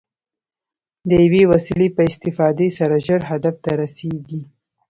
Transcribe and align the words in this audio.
د 1.07 1.09
یوې 1.25 1.43
وسیلې 1.51 1.87
په 1.95 2.01
استفادې 2.09 2.67
سره 2.77 2.95
ژر 3.05 3.21
هدف 3.31 3.55
ته 3.63 3.71
رسېږي. 3.81 4.41